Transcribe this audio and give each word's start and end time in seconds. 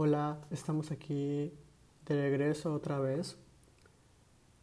Hola, 0.00 0.38
estamos 0.52 0.92
aquí 0.92 1.52
de 2.06 2.14
regreso 2.14 2.72
otra 2.72 3.00
vez. 3.00 3.36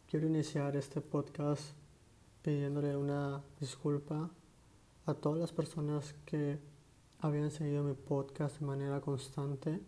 Quiero 0.08 0.27
iniciar 0.27 0.77
este 0.77 1.01
podcast 1.01 1.61
pidiéndole 2.41 2.96
una 2.96 3.43
disculpa 3.59 4.31
a 5.05 5.13
todas 5.13 5.37
las 5.37 5.51
personas 5.51 6.15
que 6.25 6.57
habían 7.19 7.51
seguido 7.51 7.83
mi 7.83 7.95
podcast 7.95 8.61
de 8.61 8.65
manera 8.65 9.01
constante. 9.01 9.82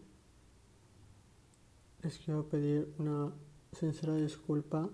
Les 2.02 2.18
quiero 2.18 2.44
pedir 2.50 2.94
una 2.98 3.32
sincera 3.72 4.16
disculpa. 4.16 4.90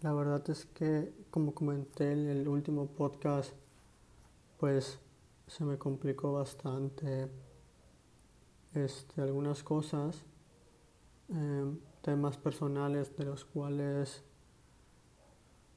La 0.00 0.12
verdad 0.12 0.42
es 0.50 0.66
que, 0.66 1.14
como 1.30 1.54
comenté 1.54 2.10
en 2.10 2.28
el 2.30 2.48
último 2.48 2.88
podcast, 2.88 3.52
pues 4.58 4.98
se 5.46 5.64
me 5.64 5.78
complicó 5.78 6.32
bastante 6.32 7.28
este, 8.76 9.22
algunas 9.22 9.62
cosas, 9.62 10.24
em, 11.28 11.78
temas 12.02 12.36
personales 12.36 13.16
de 13.16 13.24
los 13.24 13.44
cuales 13.44 14.22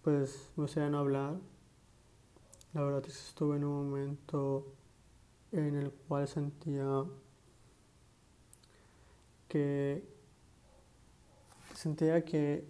pues 0.03 0.51
me 0.55 0.63
gustaría 0.63 0.89
no 0.89 0.99
hablar. 0.99 1.39
La 2.73 2.83
verdad 2.83 3.03
es 3.07 3.17
que 3.17 3.27
estuve 3.29 3.57
en 3.57 3.65
un 3.65 3.89
momento 3.89 4.73
en 5.51 5.75
el 5.75 5.91
cual 5.91 6.27
sentía 6.27 7.03
que 9.47 10.03
sentía 11.73 12.23
que 12.23 12.67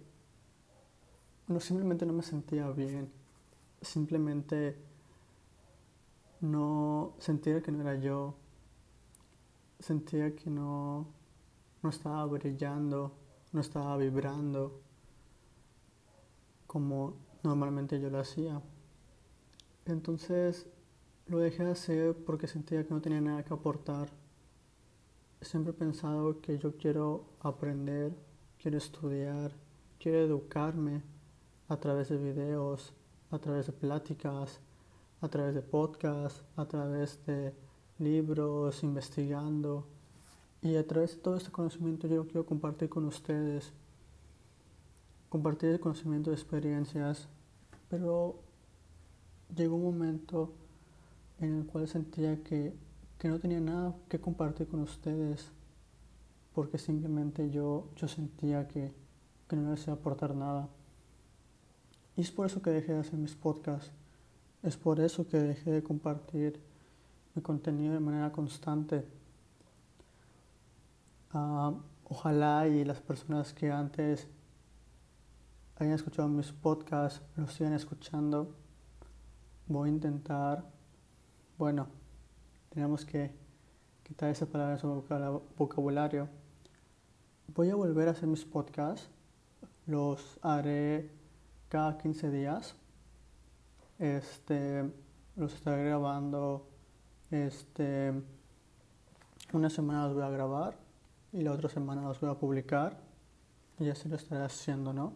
no 1.48 1.60
simplemente 1.60 2.06
no 2.06 2.12
me 2.12 2.22
sentía 2.22 2.70
bien, 2.70 3.10
simplemente 3.82 4.76
no 6.40 7.14
sentía 7.18 7.60
que 7.60 7.72
no 7.72 7.82
era 7.82 7.96
yo, 7.96 8.34
sentía 9.80 10.36
que 10.36 10.50
no, 10.50 11.08
no 11.82 11.90
estaba 11.90 12.24
brillando, 12.26 13.12
no 13.52 13.60
estaba 13.60 13.96
vibrando 13.96 14.80
como 16.66 17.16
normalmente 17.42 17.98
yo 17.98 18.10
lo 18.10 18.20
hacía. 18.20 18.62
Entonces 19.86 20.68
lo 21.26 21.38
dejé 21.38 21.64
de 21.64 21.72
hacer 21.72 22.16
porque 22.24 22.46
sentía 22.46 22.86
que 22.86 22.94
no 22.94 23.00
tenía 23.00 23.20
nada 23.20 23.42
que 23.42 23.52
aportar. 23.52 24.08
Siempre 25.40 25.72
he 25.72 25.74
pensado 25.76 26.40
que 26.40 26.58
yo 26.58 26.76
quiero 26.76 27.24
aprender, 27.40 28.14
quiero 28.58 28.78
estudiar, 28.78 29.52
quiero 29.98 30.18
educarme 30.18 31.02
a 31.68 31.76
través 31.78 32.10
de 32.10 32.18
videos, 32.18 32.92
a 33.30 33.38
través 33.38 33.66
de 33.66 33.72
pláticas, 33.72 34.60
a 35.20 35.28
través 35.28 35.54
de 35.54 35.62
podcasts, 35.62 36.44
a 36.56 36.66
través 36.66 37.24
de 37.26 37.54
libros, 38.00 38.82
investigando. 38.82 39.86
Y 40.62 40.76
a 40.76 40.86
través 40.86 41.16
de 41.16 41.22
todo 41.22 41.36
este 41.36 41.50
conocimiento 41.50 42.06
yo 42.06 42.26
quiero 42.26 42.44
compartir 42.44 42.88
con 42.88 43.04
ustedes, 43.06 43.72
compartir 45.28 45.70
el 45.70 45.80
conocimiento 45.80 46.30
de 46.30 46.36
experiencias, 46.36 47.28
pero 47.88 48.40
llegó 49.54 49.76
un 49.76 49.84
momento 49.84 50.52
en 51.40 51.58
el 51.58 51.66
cual 51.66 51.88
sentía 51.88 52.42
que, 52.42 52.74
que 53.18 53.28
no 53.28 53.38
tenía 53.38 53.60
nada 53.60 53.96
que 54.08 54.20
compartir 54.20 54.68
con 54.68 54.80
ustedes, 54.80 55.50
porque 56.54 56.78
simplemente 56.78 57.50
yo, 57.50 57.88
yo 57.96 58.08
sentía 58.08 58.68
que, 58.68 58.92
que 59.48 59.56
no 59.56 59.70
les 59.70 59.82
iba 59.84 59.94
a 59.94 59.96
aportar 59.96 60.34
nada. 60.34 60.68
Y 62.16 62.20
es 62.20 62.30
por 62.30 62.46
eso 62.46 62.60
que 62.60 62.70
dejé 62.70 62.92
de 62.92 63.00
hacer 63.00 63.18
mis 63.18 63.34
podcasts, 63.34 63.92
es 64.62 64.76
por 64.76 65.00
eso 65.00 65.26
que 65.26 65.38
dejé 65.38 65.70
de 65.70 65.82
compartir 65.82 66.60
mi 67.34 67.42
contenido 67.42 67.94
de 67.94 68.00
manera 68.00 68.32
constante. 68.32 69.06
Ah, 71.32 71.72
ojalá 72.04 72.66
y 72.66 72.84
las 72.84 73.00
personas 73.00 73.52
que 73.52 73.70
antes 73.70 74.28
hayan 75.76 75.94
escuchado 75.94 76.28
mis 76.28 76.52
podcasts 76.52 77.22
los 77.36 77.54
sigan 77.54 77.72
escuchando. 77.72 78.54
Voy 79.66 79.88
a 79.88 79.92
intentar, 79.92 80.64
bueno, 81.56 81.86
tenemos 82.70 83.04
que 83.04 83.32
quitar 84.02 84.30
esa 84.30 84.46
palabra 84.46 84.74
de 84.74 84.80
su 84.80 84.88
vocabulario. 85.56 86.28
Voy 87.54 87.70
a 87.70 87.76
volver 87.76 88.08
a 88.08 88.10
hacer 88.10 88.28
mis 88.28 88.44
podcasts. 88.44 89.08
Los 89.86 90.38
haré 90.42 91.10
cada 91.68 91.96
15 91.96 92.30
días. 92.30 92.74
Este, 93.98 94.90
los 95.36 95.54
estaré 95.54 95.84
grabando 95.84 96.68
este, 97.30 98.12
una 99.52 99.70
semana 99.70 100.06
los 100.06 100.14
voy 100.14 100.22
a 100.22 100.30
grabar 100.30 100.76
y 101.32 101.42
la 101.42 101.52
otra 101.52 101.68
semana 101.68 102.02
los 102.02 102.20
voy 102.20 102.30
a 102.30 102.34
publicar 102.34 102.98
y 103.78 103.88
así 103.88 104.08
lo 104.08 104.16
estaré 104.16 104.44
haciendo, 104.44 104.92
¿no? 104.92 105.14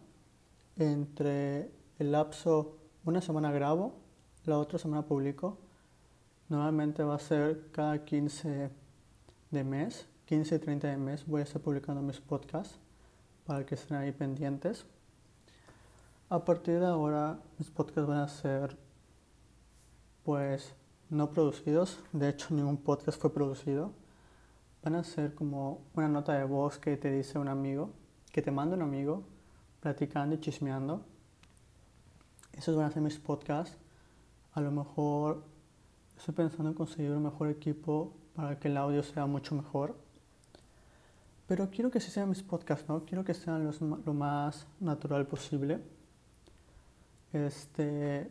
Entre 0.76 1.70
el 1.98 2.12
lapso, 2.12 2.76
una 3.04 3.20
semana 3.20 3.52
grabo, 3.52 3.94
la 4.44 4.58
otra 4.58 4.78
semana 4.78 5.02
publico. 5.02 5.58
Normalmente 6.48 7.02
va 7.02 7.16
a 7.16 7.18
ser 7.18 7.70
cada 7.72 8.04
15 8.04 8.70
de 9.50 9.64
mes, 9.64 10.06
15 10.26 10.54
y 10.54 10.58
30 10.58 10.88
de 10.88 10.96
mes 10.96 11.26
voy 11.26 11.40
a 11.40 11.44
estar 11.44 11.60
publicando 11.60 12.02
mis 12.02 12.20
podcasts 12.20 12.78
para 13.46 13.64
que 13.64 13.74
estén 13.74 13.96
ahí 13.96 14.12
pendientes. 14.12 14.86
A 16.28 16.44
partir 16.44 16.80
de 16.80 16.86
ahora 16.86 17.38
mis 17.58 17.70
podcasts 17.70 18.08
van 18.08 18.18
a 18.18 18.28
ser 18.28 18.76
pues 20.24 20.74
no 21.14 21.30
producidos, 21.30 22.00
de 22.12 22.28
hecho 22.28 22.54
ningún 22.54 22.76
podcast 22.76 23.20
fue 23.20 23.32
producido, 23.32 23.92
van 24.82 24.96
a 24.96 25.04
ser 25.04 25.34
como 25.34 25.82
una 25.94 26.08
nota 26.08 26.34
de 26.34 26.44
voz 26.44 26.78
que 26.78 26.96
te 26.96 27.10
dice 27.10 27.38
un 27.38 27.48
amigo, 27.48 27.90
que 28.32 28.42
te 28.42 28.50
manda 28.50 28.76
un 28.76 28.82
amigo, 28.82 29.22
platicando 29.80 30.34
y 30.34 30.40
chismeando. 30.40 31.04
Esos 32.52 32.76
van 32.76 32.86
a 32.86 32.90
ser 32.90 33.02
mis 33.02 33.18
podcasts. 33.18 33.76
A 34.52 34.60
lo 34.60 34.70
mejor 34.70 35.44
estoy 36.16 36.34
pensando 36.34 36.70
en 36.70 36.74
conseguir 36.74 37.12
un 37.12 37.22
mejor 37.22 37.48
equipo 37.48 38.12
para 38.34 38.58
que 38.58 38.68
el 38.68 38.76
audio 38.76 39.02
sea 39.02 39.26
mucho 39.26 39.54
mejor. 39.54 39.96
Pero 41.46 41.70
quiero 41.70 41.90
que 41.90 42.00
sí 42.00 42.10
sean 42.10 42.28
mis 42.28 42.42
podcasts, 42.42 42.88
¿no? 42.88 43.04
Quiero 43.04 43.24
que 43.24 43.34
sean 43.34 43.64
los, 43.64 43.80
lo 43.80 44.14
más 44.14 44.66
natural 44.80 45.26
posible. 45.26 45.80
Este, 47.32 48.30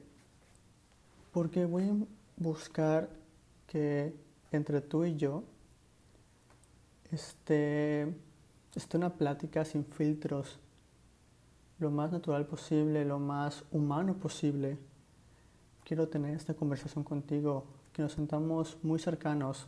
porque 1.31 1.65
voy 1.65 2.07
buscar 2.37 3.09
que 3.67 4.13
entre 4.51 4.81
tú 4.81 5.05
y 5.05 5.15
yo 5.15 5.43
esté, 7.11 8.13
esté 8.75 8.97
una 8.97 9.13
plática 9.13 9.65
sin 9.65 9.85
filtros, 9.85 10.59
lo 11.79 11.91
más 11.91 12.11
natural 12.11 12.45
posible, 12.45 13.05
lo 13.05 13.19
más 13.19 13.63
humano 13.71 14.15
posible. 14.15 14.77
Quiero 15.83 16.07
tener 16.07 16.35
esta 16.35 16.53
conversación 16.53 17.03
contigo, 17.03 17.65
que 17.91 18.01
nos 18.01 18.13
sentamos 18.13 18.77
muy 18.83 18.99
cercanos. 18.99 19.67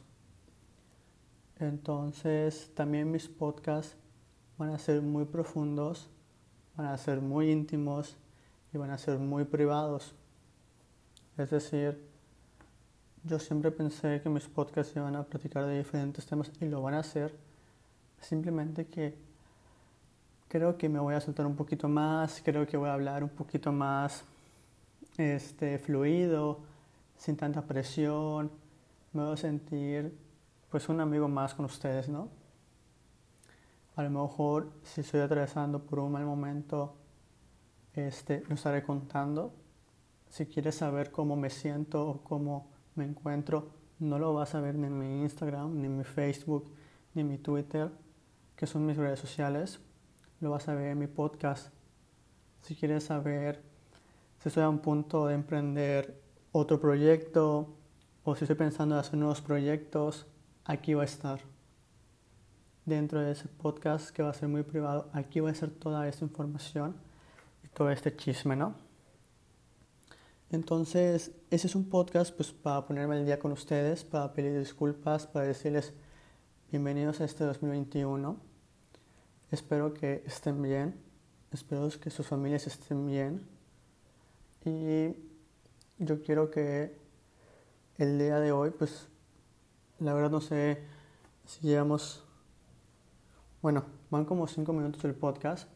Entonces 1.59 2.71
también 2.73 3.11
mis 3.11 3.27
podcasts 3.27 3.95
van 4.57 4.69
a 4.69 4.79
ser 4.79 5.01
muy 5.01 5.25
profundos, 5.25 6.09
van 6.75 6.87
a 6.87 6.97
ser 6.97 7.21
muy 7.21 7.51
íntimos 7.51 8.17
y 8.73 8.77
van 8.77 8.91
a 8.91 8.97
ser 8.97 9.19
muy 9.19 9.45
privados. 9.45 10.13
Es 11.37 11.49
decir, 11.49 12.14
yo 13.27 13.39
siempre 13.39 13.71
pensé 13.71 14.21
que 14.21 14.29
mis 14.29 14.47
podcasts 14.47 14.95
iban 14.95 15.15
a 15.15 15.23
platicar 15.23 15.65
de 15.65 15.79
diferentes 15.79 16.25
temas 16.27 16.51
y 16.61 16.65
lo 16.65 16.81
van 16.81 16.93
a 16.93 16.99
hacer. 16.99 17.35
Simplemente 18.21 18.85
que 18.85 19.17
creo 20.47 20.77
que 20.77 20.87
me 20.87 20.99
voy 20.99 21.15
a 21.15 21.21
soltar 21.21 21.45
un 21.47 21.55
poquito 21.55 21.89
más, 21.89 22.41
creo 22.45 22.67
que 22.67 22.77
voy 22.77 22.89
a 22.89 22.93
hablar 22.93 23.23
un 23.23 23.29
poquito 23.29 23.71
más 23.71 24.23
este, 25.17 25.79
fluido, 25.79 26.59
sin 27.17 27.35
tanta 27.35 27.63
presión. 27.63 28.51
Me 29.13 29.23
voy 29.23 29.33
a 29.33 29.37
sentir 29.37 30.15
pues 30.69 30.87
un 30.87 30.99
amigo 30.99 31.27
más 31.27 31.55
con 31.55 31.65
ustedes, 31.65 32.07
¿no? 32.07 32.29
A 33.95 34.03
lo 34.03 34.09
mejor 34.11 34.71
si 34.83 35.01
estoy 35.01 35.21
atravesando 35.21 35.79
por 35.79 35.99
un 35.99 36.11
mal 36.11 36.25
momento, 36.25 36.93
este, 37.95 38.43
lo 38.47 38.53
estaré 38.53 38.83
contando. 38.83 39.51
Si 40.29 40.45
quieres 40.45 40.75
saber 40.75 41.11
cómo 41.11 41.35
me 41.35 41.49
siento 41.49 42.07
o 42.07 42.21
cómo 42.21 42.74
me 42.95 43.03
encuentro, 43.03 43.69
no 43.99 44.19
lo 44.19 44.33
vas 44.33 44.55
a 44.55 44.61
ver 44.61 44.75
ni 44.75 44.87
en 44.87 44.97
mi 44.97 45.21
Instagram, 45.21 45.79
ni 45.79 45.85
en 45.85 45.97
mi 45.97 46.03
Facebook, 46.03 46.71
ni 47.13 47.21
en 47.21 47.29
mi 47.29 47.37
Twitter, 47.37 47.91
que 48.55 48.67
son 48.67 48.85
mis 48.85 48.97
redes 48.97 49.19
sociales. 49.19 49.79
Lo 50.39 50.51
vas 50.51 50.67
a 50.67 50.75
ver 50.75 50.87
en 50.87 50.99
mi 50.99 51.07
podcast. 51.07 51.73
Si 52.61 52.75
quieres 52.75 53.05
saber 53.05 53.61
si 54.41 54.49
estoy 54.49 54.63
a 54.63 54.69
un 54.69 54.79
punto 54.79 55.27
de 55.27 55.35
emprender 55.35 56.21
otro 56.51 56.79
proyecto 56.79 57.75
o 58.23 58.35
si 58.35 58.43
estoy 58.43 58.57
pensando 58.57 58.95
en 58.95 58.99
hacer 58.99 59.17
nuevos 59.17 59.41
proyectos, 59.41 60.25
aquí 60.63 60.93
va 60.93 61.03
a 61.03 61.05
estar. 61.05 61.39
Dentro 62.85 63.19
de 63.19 63.31
ese 63.31 63.47
podcast 63.47 64.11
que 64.11 64.23
va 64.23 64.29
a 64.29 64.33
ser 64.33 64.47
muy 64.47 64.63
privado, 64.63 65.09
aquí 65.13 65.39
va 65.39 65.49
a 65.49 65.55
ser 65.55 65.71
toda 65.71 66.07
esta 66.07 66.23
información 66.23 66.95
y 67.63 67.67
todo 67.69 67.89
este 67.89 68.15
chisme, 68.15 68.55
¿no? 68.55 68.84
Entonces, 70.51 71.31
ese 71.49 71.67
es 71.67 71.75
un 71.75 71.89
podcast 71.89 72.35
pues, 72.35 72.51
para 72.51 72.85
ponerme 72.85 73.15
al 73.15 73.25
día 73.25 73.39
con 73.39 73.51
ustedes, 73.51 74.03
para 74.03 74.31
pedir 74.33 74.57
disculpas, 74.59 75.25
para 75.25 75.47
decirles 75.47 75.93
bienvenidos 76.71 77.19
a 77.19 77.25
este 77.25 77.43
2021. 77.43 78.37
Espero 79.49 79.93
que 79.93 80.23
estén 80.25 80.61
bien, 80.61 81.01
espero 81.51 81.89
que 81.99 82.11
sus 82.11 82.27
familias 82.27 82.67
estén 82.67 83.07
bien 83.07 83.47
y 84.63 85.15
yo 85.97 86.21
quiero 86.21 86.51
que 86.51 86.95
el 87.97 88.19
día 88.19 88.39
de 88.39 88.51
hoy, 88.51 88.69
pues 88.69 89.07
la 89.99 90.13
verdad 90.13 90.29
no 90.29 90.41
sé 90.41 90.83
si 91.45 91.67
llevamos, 91.67 92.23
bueno, 93.61 93.85
van 94.11 94.25
como 94.25 94.45
cinco 94.47 94.73
minutos 94.73 95.03
el 95.05 95.15
podcast, 95.15 95.67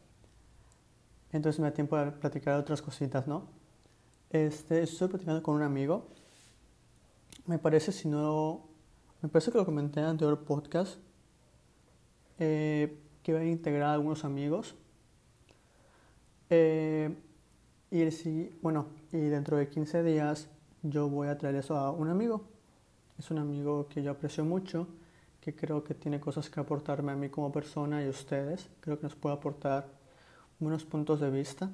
entonces 1.31 1.59
me 1.59 1.67
da 1.67 1.73
tiempo 1.73 1.97
de 1.97 2.11
platicar 2.11 2.59
otras 2.59 2.81
cositas, 2.81 3.27
¿no? 3.27 3.58
Este, 4.29 4.83
estoy 4.83 5.07
platicando 5.07 5.41
con 5.41 5.55
un 5.55 5.63
amigo, 5.63 6.07
me 7.47 7.57
parece 7.57 7.91
si 7.91 8.07
no 8.07 8.69
me 9.21 9.27
parece 9.27 9.51
que 9.51 9.57
lo 9.57 9.65
comenté 9.65 9.99
en 9.99 10.05
el 10.05 10.11
anterior 10.11 10.45
podcast, 10.45 10.97
eh, 12.37 12.97
que 13.21 13.33
voy 13.33 13.41
a 13.41 13.45
integrar 13.45 13.89
a 13.89 13.93
algunos 13.93 14.23
amigos. 14.23 14.75
Eh, 16.49 17.13
y 17.91 18.49
bueno, 18.61 18.85
y 19.11 19.17
dentro 19.17 19.57
de 19.57 19.67
15 19.67 20.03
días 20.03 20.47
yo 20.83 21.09
voy 21.09 21.27
a 21.27 21.37
traer 21.37 21.55
eso 21.55 21.75
a 21.75 21.91
un 21.91 22.07
amigo. 22.07 22.45
Es 23.17 23.29
un 23.29 23.39
amigo 23.39 23.89
que 23.89 24.01
yo 24.01 24.11
aprecio 24.11 24.45
mucho, 24.45 24.87
que 25.41 25.53
creo 25.53 25.83
que 25.83 25.95
tiene 25.95 26.21
cosas 26.21 26.49
que 26.49 26.61
aportarme 26.61 27.11
a 27.11 27.15
mí 27.15 27.29
como 27.29 27.51
persona 27.51 28.01
y 28.01 28.07
a 28.07 28.09
ustedes. 28.09 28.69
Creo 28.79 28.97
que 28.97 29.03
nos 29.03 29.15
puede 29.15 29.35
aportar 29.35 29.87
unos 30.61 30.85
puntos 30.85 31.19
de 31.19 31.29
vista. 31.29 31.69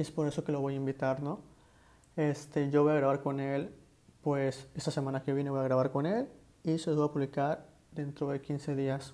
Es 0.00 0.10
por 0.10 0.26
eso 0.26 0.42
que 0.42 0.50
lo 0.50 0.62
voy 0.62 0.72
a 0.72 0.76
invitar, 0.78 1.22
¿no? 1.22 1.40
Este, 2.16 2.70
yo 2.70 2.84
voy 2.84 2.92
a 2.92 2.94
grabar 2.94 3.20
con 3.20 3.38
él 3.38 3.70
pues 4.22 4.66
esta 4.74 4.90
semana 4.90 5.22
que 5.22 5.34
viene 5.34 5.50
voy 5.50 5.60
a 5.60 5.64
grabar 5.64 5.92
con 5.92 6.06
él 6.06 6.26
y 6.64 6.78
se 6.78 6.88
los 6.88 6.98
voy 6.98 7.08
a 7.08 7.12
publicar 7.12 7.66
dentro 7.92 8.30
de 8.30 8.40
15 8.40 8.76
días. 8.76 9.12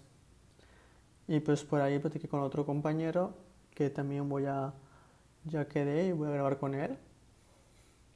Y 1.26 1.40
pues 1.40 1.64
por 1.64 1.80
ahí 1.80 1.98
platiqué 1.98 2.28
con 2.28 2.40
otro 2.40 2.64
compañero 2.64 3.34
que 3.74 3.90
también 3.90 4.28
voy 4.28 4.46
a, 4.46 4.74
ya 5.42 5.66
quedé 5.66 6.06
y 6.06 6.12
voy 6.12 6.28
a 6.28 6.30
grabar 6.30 6.56
con 6.56 6.72
él. 6.76 6.96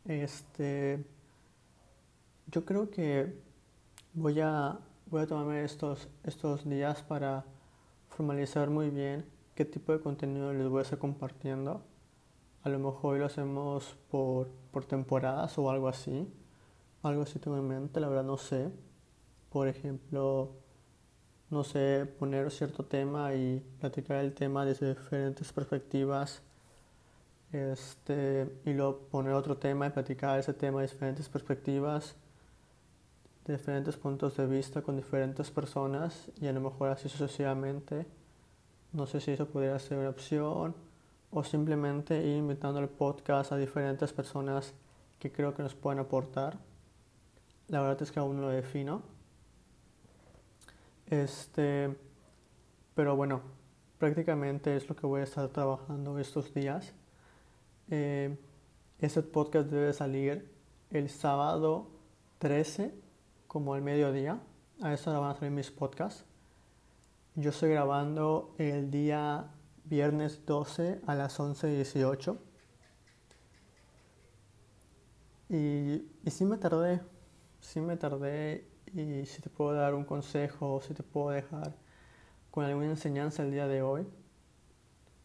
Este, 0.05 1.05
yo 2.47 2.65
creo 2.65 2.89
que 2.89 3.35
voy 4.15 4.39
a, 4.39 4.79
voy 5.07 5.23
a 5.23 5.27
tomarme 5.27 5.65
estos, 5.65 6.09
estos 6.23 6.69
días 6.71 7.03
para 7.03 7.45
formalizar 8.11 8.71
muy 8.71 8.91
bien 8.91 9.25
qué 9.57 9.65
tipo 9.65 9.91
de 9.91 9.99
contenido 9.99 10.53
les 10.53 10.69
voy 10.69 10.79
a 10.79 10.83
estar 10.83 11.01
compartiendo. 11.01 11.90
A 12.63 12.69
lo 12.69 12.79
mejor 12.79 13.19
lo 13.19 13.27
hacemos 13.27 13.97
por, 14.11 14.49
por 14.71 14.85
temporadas 14.85 15.57
o 15.59 15.71
algo 15.71 15.89
así 15.89 16.27
algo 17.03 17.23
así 17.23 17.39
tengo 17.39 17.57
en 17.57 17.67
mente, 17.67 18.01
la 18.01 18.09
verdad 18.09 18.25
no 18.25 18.37
sé. 18.37 18.71
Por 19.51 19.69
ejemplo, 19.69 20.53
no 21.51 21.65
sé, 21.65 22.07
poner 22.19 22.51
cierto 22.51 22.85
tema 22.85 23.35
y 23.35 23.61
platicar 23.81 24.19
el 24.19 24.35
tema 24.35 24.65
desde 24.65 24.91
diferentes 24.91 25.53
perspectivas. 25.53 26.43
Este, 27.53 28.49
y 28.65 28.73
luego 28.73 28.99
poner 29.11 29.33
otro 29.33 29.57
tema 29.57 29.87
y 29.87 29.91
platicar 29.91 30.39
ese 30.39 30.55
tema 30.55 30.81
de 30.81 30.87
diferentes 30.87 31.29
perspectivas, 31.29 32.15
de 33.45 33.57
diferentes 33.57 33.97
puntos 33.97 34.37
de 34.37 34.47
vista 34.47 34.83
con 34.83 34.97
diferentes 34.97 35.51
personas 35.51 36.31
y 36.41 36.47
a 36.47 36.53
lo 36.53 36.61
mejor 36.61 36.91
así 36.91 37.09
sucesivamente. 37.09 38.07
No 38.93 39.07
sé 39.07 39.21
si 39.21 39.33
eso 39.33 39.47
podría 39.49 39.79
ser 39.79 39.99
una 39.99 40.11
opción 40.11 40.75
o 41.31 41.45
simplemente 41.45 42.21
ir 42.23 42.37
invitando 42.37 42.81
al 42.81 42.89
podcast 42.89 43.53
a 43.53 43.57
diferentes 43.57 44.13
personas 44.13 44.75
que 45.19 45.31
creo 45.31 45.55
que 45.55 45.63
nos 45.63 45.75
pueden 45.75 46.01
aportar. 46.01 46.59
La 47.69 47.81
verdad 47.81 48.03
es 48.03 48.11
que 48.11 48.19
aún 48.19 48.37
no 48.37 48.43
lo 48.43 48.49
defino. 48.49 49.03
Este, 51.07 51.97
pero 52.95 53.17
bueno, 53.17 53.43
prácticamente 53.99 54.77
es 54.77 54.89
lo 54.89 54.97
que 54.97 55.07
voy 55.07 55.21
a 55.21 55.25
estar 55.25 55.49
trabajando 55.49 56.19
estos 56.19 56.53
días. 56.53 56.93
Eh, 57.91 58.37
este 58.99 59.23
podcast 59.23 59.69
debe 59.69 59.93
salir 59.93 60.51
el 60.91 61.09
sábado 61.09 61.89
13, 62.39 62.95
como 63.47 63.75
al 63.75 63.83
mediodía. 63.83 64.41
A 64.83 64.95
esa 64.95 65.11
hora 65.11 65.21
van 65.21 65.31
a 65.31 65.35
salir 65.35 65.53
mis 65.53 65.71
podcasts. 65.71 66.25
Yo 67.35 67.51
estoy 67.51 67.71
grabando 67.71 68.55
el 68.59 68.91
día 68.91 69.51
viernes 69.91 70.47
12 70.47 71.01
a 71.07 71.15
las 71.15 71.39
11.18. 71.39 72.39
Y, 75.49 76.09
y 76.25 76.31
sí 76.31 76.45
me 76.45 76.57
tardé, 76.57 77.01
sí 77.61 77.81
me 77.81 77.97
tardé 77.97 78.67
y 78.95 79.27
si 79.27 79.43
te 79.43 79.51
puedo 79.51 79.73
dar 79.73 79.95
un 79.95 80.05
consejo 80.05 80.81
si 80.81 80.95
te 80.95 81.03
puedo 81.03 81.31
dejar 81.31 81.75
con 82.51 82.65
alguna 82.65 82.87
enseñanza 82.87 83.43
el 83.43 83.51
día 83.51 83.67
de 83.67 83.83
hoy, 83.83 84.07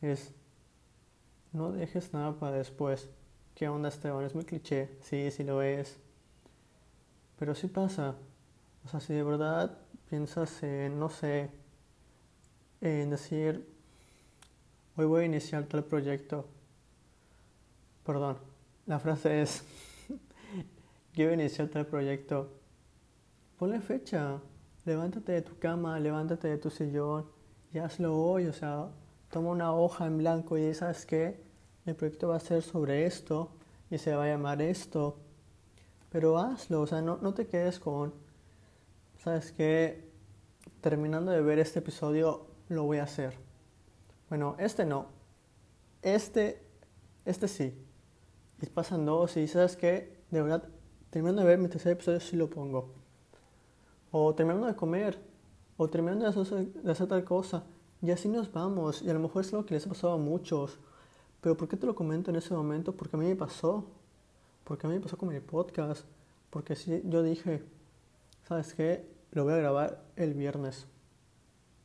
es 0.02 0.34
no 1.54 1.72
dejes 1.72 2.14
nada 2.14 2.34
para 2.38 2.58
después. 2.58 3.10
¿Qué 3.56 3.70
onda 3.70 3.90
Esteban? 3.90 4.26
Es 4.26 4.36
muy 4.36 4.44
cliché, 4.44 4.98
sí, 5.02 5.32
sí 5.32 5.44
lo 5.44 5.62
es. 5.62 5.98
Pero 7.40 7.56
sí 7.56 7.68
pasa. 7.68 8.16
O 8.84 8.90
sea, 8.90 9.00
si 9.00 9.14
de 9.14 9.24
verdad 9.24 9.78
piensas 10.10 10.62
en, 10.64 11.00
no 11.00 11.10
sé, 11.10 11.50
en 12.82 13.10
decir, 13.10 13.66
hoy 14.98 15.06
voy 15.06 15.24
a 15.24 15.26
iniciar 15.26 15.66
tal 15.66 15.84
proyecto. 15.84 16.46
Perdón, 18.06 18.38
la 18.86 19.00
frase 19.00 19.42
es, 19.42 19.66
quiero 21.14 21.34
iniciar 21.34 21.68
tal 21.68 21.86
proyecto, 21.86 22.52
ponle 23.58 23.82
fecha, 23.82 24.40
levántate 24.86 25.34
de 25.34 25.42
tu 25.42 25.58
cama, 25.58 26.00
levántate 26.00 26.48
de 26.48 26.58
tu 26.58 26.70
sillón 26.70 27.26
y 27.74 27.80
hazlo 27.80 28.16
hoy, 28.16 28.46
o 28.48 28.54
sea, 28.54 28.90
toma 29.30 29.50
una 29.50 29.74
hoja 29.74 30.06
en 30.06 30.20
blanco 30.20 30.58
y 30.58 30.74
sabes 30.74 31.06
que 31.06 31.44
el 31.86 31.96
proyecto 31.96 32.30
va 32.30 32.38
a 32.38 32.40
ser 32.40 32.62
sobre 32.62 33.06
esto 33.06 33.52
y 33.92 33.98
se 33.98 34.16
va 34.16 34.26
a 34.26 34.28
llamar 34.28 34.62
esto, 34.62 35.18
pero 36.10 36.38
hazlo, 36.38 36.82
o 36.82 36.88
sea, 36.88 37.02
no, 37.02 37.18
no 37.22 37.34
te 37.34 37.48
quedes 37.48 37.80
con, 37.80 38.14
sabes 39.18 39.52
que 39.52 40.10
terminando 40.80 41.32
de 41.32 41.42
ver 41.42 41.60
este 41.60 41.80
episodio 41.80 42.48
lo 42.70 42.84
voy 42.84 43.00
a 43.00 43.04
hacer. 43.04 43.45
Bueno, 44.30 44.56
este 44.60 44.86
no, 44.86 45.08
este, 46.02 46.62
este 47.26 47.48
sí. 47.48 47.74
Y 48.62 48.66
pasan 48.68 49.06
dos 49.06 49.38
y 49.38 49.48
sabes 49.48 49.76
que 49.76 50.18
de 50.32 50.42
verdad 50.42 50.68
terminando 51.10 51.42
de 51.42 51.48
ver 51.48 51.60
mi 51.60 51.68
tercer 51.68 51.94
episodio 51.94 52.20
sí 52.20 52.36
lo 52.36 52.50
pongo. 52.50 52.94
O 54.12 54.34
terminando 54.34 54.68
de 54.68 54.76
comer, 54.76 55.20
o 55.78 55.88
terminando 55.88 56.26
de 56.32 56.92
hacer, 56.92 57.08
tal 57.08 57.24
cosa. 57.24 57.64
Y 58.02 58.12
así 58.12 58.30
nos 58.30 58.52
vamos. 58.52 59.02
Y 59.02 59.10
a 59.10 59.14
lo 59.14 59.20
mejor 59.20 59.42
es 59.42 59.54
algo 59.54 59.66
que 59.66 59.74
les 59.74 59.86
ha 59.86 59.90
pasado 59.90 60.14
a 60.14 60.18
muchos. 60.18 60.78
Pero 61.42 61.58
¿por 61.58 61.68
qué 61.68 61.76
te 61.76 61.86
lo 61.86 61.96
comento 61.96 62.32
en 62.32 62.38
ese 62.38 62.54
momento? 62.54 62.96
Porque 62.96 63.16
a 63.16 63.20
mí 63.20 63.26
me 63.26 63.36
pasó. 63.36 63.86
Porque 64.64 64.88
a 64.88 64.90
mí 64.90 64.96
me 64.96 65.02
pasó 65.02 65.18
con 65.18 65.30
mi 65.30 65.40
podcast. 65.40 66.06
Porque 66.50 66.76
si 66.76 67.02
yo 67.06 67.24
dije, 67.24 67.64
¿sabes 68.48 68.74
qué? 68.74 69.06
Lo 69.32 69.44
voy 69.44 69.54
a 69.54 69.58
grabar 69.58 70.04
el 70.16 70.34
viernes. 70.34 70.88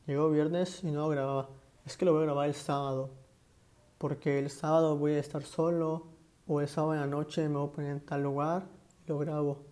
Llegó 0.07 0.29
viernes 0.29 0.83
y 0.83 0.91
no 0.91 1.01
lo 1.01 1.09
grababa. 1.09 1.49
Es 1.85 1.97
que 1.97 2.05
lo 2.05 2.13
voy 2.13 2.21
a 2.21 2.25
grabar 2.25 2.47
el 2.47 2.55
sábado. 2.55 3.09
Porque 3.97 4.39
el 4.39 4.49
sábado 4.49 4.97
voy 4.97 5.13
a 5.13 5.19
estar 5.19 5.43
solo. 5.43 6.07
O 6.47 6.61
el 6.61 6.67
sábado 6.67 6.93
en 6.93 7.01
la 7.01 7.07
noche 7.07 7.47
me 7.47 7.57
voy 7.57 7.69
a 7.69 7.71
poner 7.71 7.91
en 7.91 7.99
tal 8.01 8.23
lugar 8.23 8.81
lo 9.07 9.19
grabo. 9.19 9.63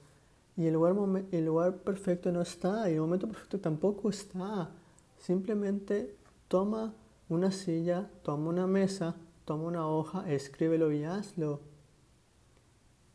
Y 0.55 0.67
el 0.67 0.73
lugar, 0.73 0.95
el 1.31 1.45
lugar 1.45 1.77
perfecto 1.77 2.31
no 2.31 2.41
está, 2.41 2.89
y 2.89 2.95
el 2.95 3.01
momento 3.01 3.27
perfecto 3.27 3.59
tampoco 3.59 4.09
está. 4.09 4.69
Simplemente 5.17 6.15
toma 6.47 6.93
una 7.29 7.51
silla, 7.51 8.09
toma 8.23 8.49
una 8.49 8.67
mesa, 8.67 9.15
toma 9.45 9.63
una 9.63 9.87
hoja, 9.87 10.29
escríbelo 10.29 10.91
y 10.91 11.03
hazlo. 11.03 11.61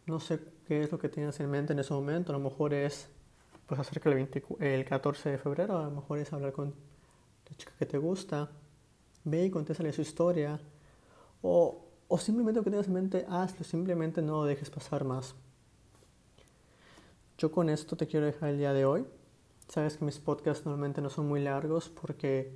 No 0.06 0.20
sé 0.20 0.40
qué 0.66 0.82
es 0.82 0.92
lo 0.92 0.98
que 0.98 1.08
tienes 1.08 1.38
en 1.40 1.50
mente 1.50 1.72
en 1.72 1.78
ese 1.78 1.92
momento, 1.92 2.32
a 2.32 2.38
lo 2.38 2.42
mejor 2.42 2.72
es 2.74 3.08
pues 3.66 3.80
acerca 3.80 4.10
del 4.10 4.28
el 4.60 4.84
14 4.84 5.30
de 5.30 5.38
febrero, 5.38 5.78
a 5.78 5.84
lo 5.84 5.90
mejor 5.90 6.18
es 6.18 6.30
hablar 6.34 6.52
con 6.52 6.74
la 7.48 7.56
chica 7.56 7.72
que 7.78 7.86
te 7.86 7.96
gusta, 7.96 8.50
ve 9.24 9.46
y 9.46 9.50
contéstale 9.50 9.92
su 9.92 10.02
historia, 10.02 10.60
o, 11.42 11.84
o 12.08 12.18
simplemente 12.18 12.60
lo 12.60 12.64
que 12.64 12.70
tengas 12.70 12.88
en 12.88 12.94
mente, 12.94 13.26
hazlo, 13.28 13.64
simplemente 13.64 14.22
no 14.22 14.38
lo 14.38 14.44
dejes 14.44 14.70
pasar 14.70 15.04
más. 15.04 15.34
Yo 17.36 17.50
con 17.50 17.68
esto 17.68 17.96
te 17.96 18.06
quiero 18.06 18.26
dejar 18.26 18.50
el 18.50 18.58
día 18.58 18.72
de 18.72 18.84
hoy. 18.84 19.04
Sabes 19.68 19.96
que 19.96 20.04
mis 20.04 20.18
podcasts 20.18 20.64
normalmente 20.64 21.00
no 21.00 21.10
son 21.10 21.26
muy 21.26 21.40
largos 21.40 21.88
porque, 21.88 22.52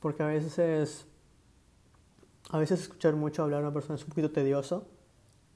porque 0.00 0.22
a 0.22 0.26
veces 0.26 1.06
a 2.50 2.58
veces 2.58 2.82
escuchar 2.82 3.16
mucho 3.16 3.42
hablar 3.42 3.60
a 3.60 3.66
una 3.66 3.74
persona 3.74 3.96
es 3.96 4.02
un 4.02 4.10
poquito 4.10 4.30
tedioso. 4.30 4.86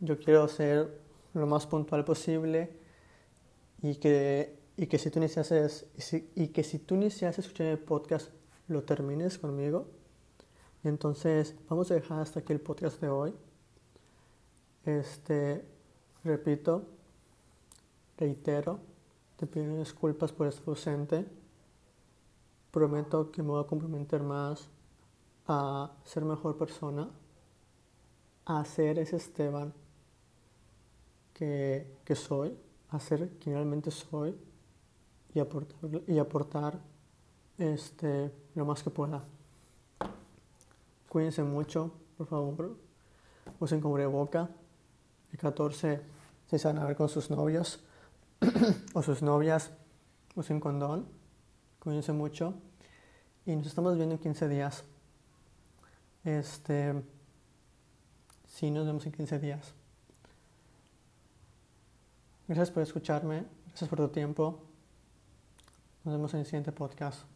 Yo 0.00 0.18
quiero 0.18 0.48
ser 0.48 1.00
lo 1.34 1.46
más 1.46 1.66
puntual 1.66 2.04
posible 2.04 2.70
y 3.82 3.96
que, 3.96 4.58
y 4.76 4.86
que 4.86 4.98
si 4.98 5.10
tú 5.10 5.20
iniciases 5.20 5.86
y, 5.96 6.00
si, 6.00 6.30
y 6.34 6.48
que 6.48 6.64
si 6.64 6.78
tú 6.78 6.96
inicias 6.96 7.38
escuchar 7.38 7.68
el 7.68 7.78
podcast 7.78 8.30
lo 8.66 8.82
termines 8.82 9.38
conmigo. 9.38 9.86
Entonces, 10.84 11.54
vamos 11.68 11.90
a 11.90 11.94
dejar 11.94 12.20
hasta 12.20 12.40
aquí 12.40 12.52
el 12.52 12.60
podcast 12.60 13.00
de 13.00 13.08
hoy. 13.08 13.34
Este, 14.84 15.64
repito, 16.24 16.86
Reitero, 18.20 18.78
te 19.36 19.46
pido 19.46 19.78
disculpas 19.78 20.30
por 20.30 20.46
estar 20.46 20.68
ausente. 20.68 21.26
prometo 22.70 23.32
que 23.32 23.42
me 23.42 23.48
voy 23.48 23.64
a 23.64 23.66
comprometer 23.66 24.22
más 24.22 24.68
a 25.48 25.90
ser 26.04 26.26
mejor 26.26 26.58
persona, 26.58 27.08
a 28.44 28.62
ser 28.66 28.98
ese 28.98 29.16
Esteban 29.16 29.72
que, 31.32 31.96
que 32.04 32.14
soy, 32.14 32.54
a 32.90 33.00
ser 33.00 33.30
quien 33.38 33.54
realmente 33.54 33.90
soy 33.90 34.36
y 35.32 35.40
aportar, 35.40 35.78
y 36.06 36.18
aportar 36.18 36.78
este, 37.56 38.30
lo 38.54 38.66
más 38.66 38.82
que 38.82 38.90
pueda. 38.90 39.24
Cuídense 41.10 41.42
mucho, 41.42 41.92
por 42.16 42.28
favor. 42.28 42.76
Usen 43.58 43.80
boca. 43.80 44.48
El 45.32 45.38
14 45.40 46.00
se 46.46 46.68
van 46.68 46.78
a 46.78 46.84
ver 46.84 46.94
con 46.94 47.08
sus 47.08 47.30
novios 47.30 47.80
o 48.94 49.02
sus 49.02 49.20
novias. 49.20 49.72
Usen 50.36 50.60
condón. 50.60 51.08
Cuídense 51.80 52.12
mucho. 52.12 52.54
Y 53.44 53.56
nos 53.56 53.66
estamos 53.66 53.96
viendo 53.96 54.14
en 54.14 54.20
15 54.20 54.48
días. 54.48 54.84
Este. 56.22 57.02
Sí, 58.46 58.70
nos 58.70 58.86
vemos 58.86 59.04
en 59.04 59.10
15 59.10 59.40
días. 59.40 59.74
Gracias 62.46 62.70
por 62.70 62.84
escucharme. 62.84 63.46
Gracias 63.66 63.90
por 63.90 63.98
tu 63.98 64.08
tiempo. 64.10 64.62
Nos 66.04 66.14
vemos 66.14 66.32
en 66.34 66.40
el 66.40 66.46
siguiente 66.46 66.70
podcast. 66.70 67.29